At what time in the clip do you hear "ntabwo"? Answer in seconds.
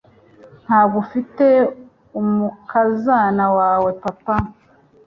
0.65-0.95